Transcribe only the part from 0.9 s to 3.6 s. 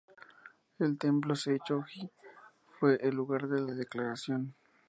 templo Seicho-ji fue el lugar